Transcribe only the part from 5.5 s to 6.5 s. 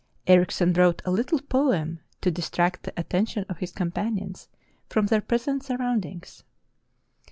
surroundings.